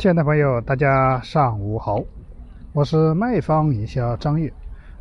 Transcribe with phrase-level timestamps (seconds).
[0.00, 2.02] 亲爱的朋友，大家上午好，
[2.72, 4.50] 我是卖方营销张玉。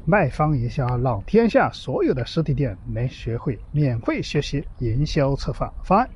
[0.03, 6.09] 卖方营销让天下所有的实体店能学会免费学习营销策划方案。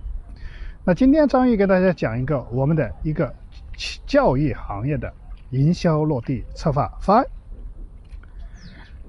[0.84, 3.34] 那今天张玉给大家讲一个我们的一个
[4.06, 5.14] 教育行业的
[5.52, 7.26] 营销落地策划方案。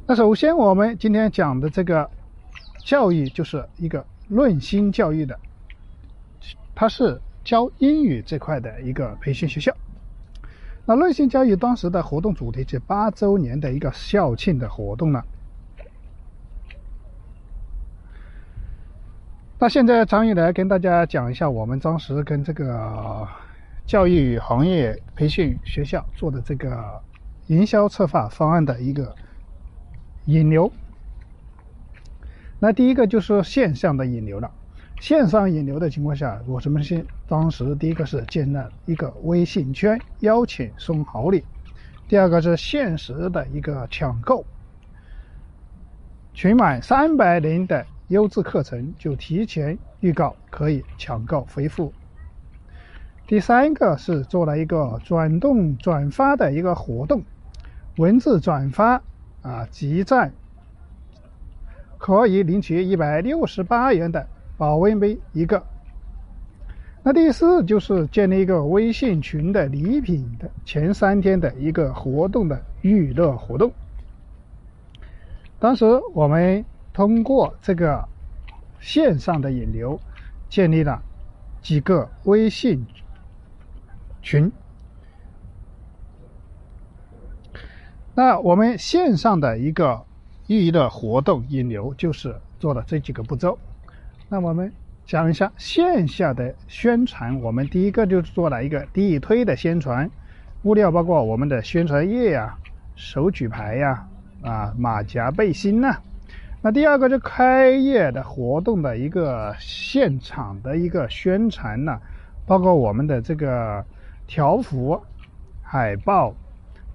[0.07, 2.09] 那首先我们今天讲的这个
[2.85, 5.37] 教育就是一个论心教育的，
[6.77, 9.77] 它是教英语这块的一个培训学校。
[10.87, 15.23] 那论心教育当时的活动主题是八周年的一个校庆的活动呢。
[19.59, 23.27] 那现在张宇来跟大家讲一下我们当时跟这个
[23.87, 27.01] 教育行业培训学校做的这个
[27.47, 29.15] 营销策划方案的一个
[30.27, 30.71] 引流。
[32.59, 34.51] 那第一个就是线上的引流了。
[35.05, 41.43] 线上引流的情况下，我什么先当时第一个是建了一个微信圈，邀请送好礼；
[42.09, 44.47] 第二个是限时的一个抢购，
[46.33, 51.93] 群满三百人的优质课程就提前预告可以抢购回复；
[53.27, 57.23] 第三个是做了一个转动转发的一个活动，
[57.99, 59.03] 文字转发
[59.43, 60.33] 啊集赞。
[61.99, 64.29] 可以领取一百六十八元的。
[64.57, 65.63] 保温杯一个。
[67.03, 73.71] 那第四就是建立一个微信群的礼品的前三天的一个活动的预热活动。
[75.59, 78.09] 当时我们通过这个
[78.81, 80.01] 线上的引流，
[80.49, 81.03] 建立了
[81.61, 82.87] 几个微信
[84.23, 84.51] 群。
[88.15, 90.03] 那我们线上的一个
[90.47, 93.59] 预热活动引流，就是做了这几个步骤。
[94.35, 94.73] 那我们
[95.07, 100.11] 讲一下线下的宣传，我们第一个就是做了一个地推的宣传，
[100.65, 102.59] 物料包括我们的宣传页呀、
[102.97, 104.05] 手举牌呀、
[104.43, 105.97] 啊马甲背心呐。
[106.63, 112.01] 那第二个就开业的活动的一个现场的一个宣传呢，
[112.45, 113.85] 包括我们的这个
[114.27, 115.01] 条幅、
[115.63, 116.35] 海报，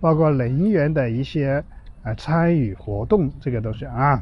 [0.01, 1.63] 包括人员的一些
[2.03, 4.21] 啊参与活动这个东西啊。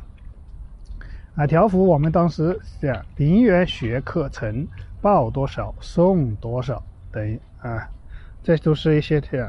[1.38, 4.68] 啊，条幅我们当时是零元学课程，
[5.00, 6.82] 报多少送多少
[7.12, 7.88] 等于啊，
[8.42, 9.48] 这都是一些条。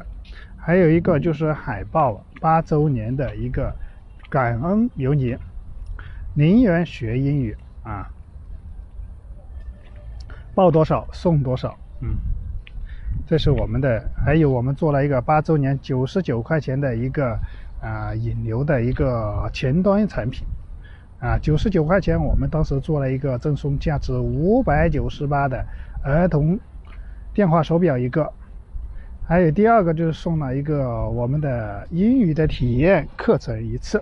[0.59, 3.75] 还有一个就是海报八周年的一个
[4.29, 5.35] 感恩有你，
[6.35, 8.07] 零元学英语啊，
[10.55, 12.11] 报多少送多少，嗯，
[13.27, 14.07] 这是我们的。
[14.15, 17.33] 还有我们做了一个八周年九十九块钱的一个
[17.81, 20.47] 啊引流的一个前端产品。
[21.21, 25.67] 啊，九十九块钱，我们当时做了一个赠送价值五百九十八的
[26.05, 26.57] 儿童
[27.35, 28.33] 电话手表一个，
[29.27, 34.01] 还有第二个就是送了一个我们的英语的体验课程一次，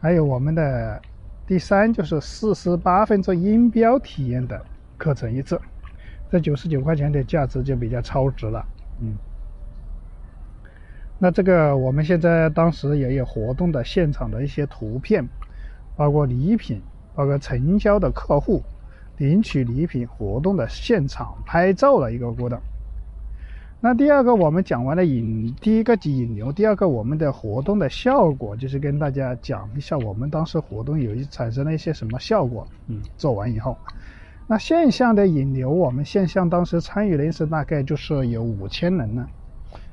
[0.00, 1.02] 还有我们的
[1.44, 4.64] 第三就是四十八分钟音标体验的
[4.96, 5.60] 课程一次，
[6.30, 8.64] 这九十九块钱的价值就比较超值了，
[9.00, 9.16] 嗯。
[11.18, 15.28] 那这个我们现在当时也有活动的现场的一些图片。
[15.98, 16.80] 包括礼品，
[17.16, 18.62] 包括成交的客户，
[19.16, 22.56] 领取礼品活动的现场拍照的一个过程。
[23.80, 32.64] 那第二个，我们讲完了引，第一个引流，第二个我们的活动的效果，就是跟大家讲一下我们当时活动有一产生了一些什么效果。
[32.86, 33.76] 嗯，做完以后，
[34.46, 39.26] 那线下的引流，我们线下当时参与人数大概就是有五千人呢，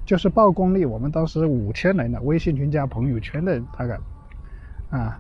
[0.06, 4.00] 就是曝光率，我们当时五千人的微信群加朋友圈的大概，
[4.92, 5.20] 啊。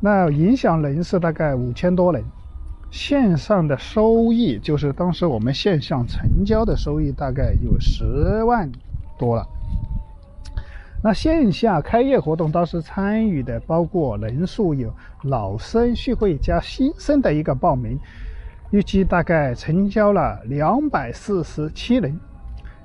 [0.00, 2.22] 那影响人是大概五千多人，
[2.90, 8.70] 线上的收益就是当时我们线上成交的收益大概有十万
[9.18, 9.46] 多了。
[11.02, 14.90] 那线下开业活动当时参与的包括人数有
[15.22, 17.98] 老生续会加新生的一个报名，
[18.70, 22.18] 预计大概成交了两百四十七人，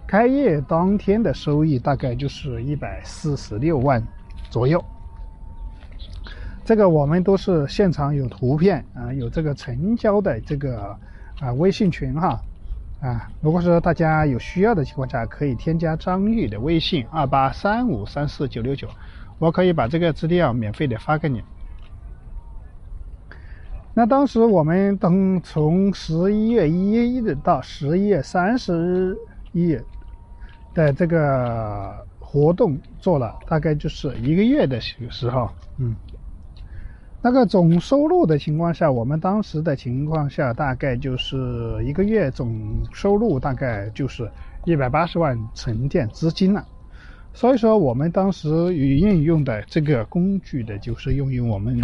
[0.06, 4.02] 开业当天的收益大概就是一百四十六万
[4.50, 4.84] 左右。
[6.70, 10.96] 这个我们都是现场有图片啊，有这个成交的这个
[11.40, 12.40] 啊微信群哈
[13.02, 18.88] 啊，如果说大家有需要的情况下，可以添加张玉的微信二八三五三四九六九，
[19.40, 21.42] 我可以把这个资料免费的发给你。
[23.96, 29.18] 那当时我们等从十一月一日到十一月三十
[29.54, 29.84] 日
[30.76, 35.50] 的这个活动做了，大概就是一个月的时候，
[35.80, 35.96] 嗯。
[37.22, 42.58] 那个总收入的情况下，我们当时的情况下，大概就是一个月总
[42.94, 44.30] 收入大概就是
[44.64, 46.66] 一百八十万沉淀资金了。
[47.34, 51.80] 所以说，我们当时运用的这个工具的，就是用于我们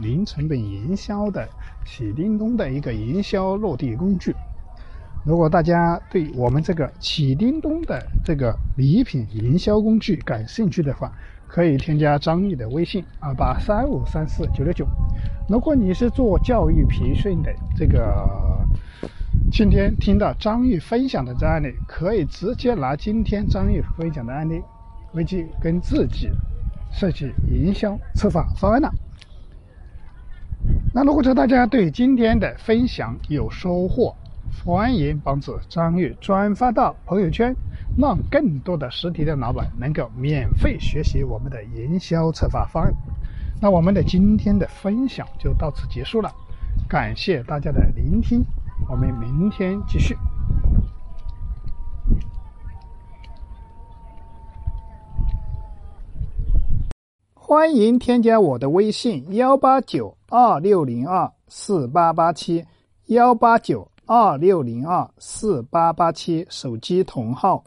[0.00, 1.48] 零成本营销的
[1.86, 4.34] 启叮咚的一个营销落地工具。
[5.24, 11.12] 如果大家对我们这个启叮咚的这个礼品营销工具感兴趣的话，
[11.46, 14.84] 可以添加张毅的微信二八三五三四九六九。
[15.48, 18.26] 如果你是做教育培训的，这个
[19.52, 24.60] 今天听到张毅分享的这案例，可以直接拿今天张毅分享的案例
[25.12, 26.30] 回去跟自己
[26.90, 28.90] 设计营销策划方案了。
[30.92, 34.16] 那如果说大家对今天的分享有收获，
[34.64, 37.52] 欢迎帮助张玉转发到朋友圈，
[37.98, 42.94] 让更多的实体店老板能够免费学习我们的营销策划方案。
[43.60, 46.30] 那我们的今天的分享就到此结束了，
[46.88, 48.44] 感谢大家的聆听，
[48.88, 50.16] 我们明天继续。
[57.34, 62.64] 欢迎添加我的微信幺八九二六零二四八八七
[63.06, 63.91] 幺八九。
[64.06, 67.62] 二六零二四八八七手机同号。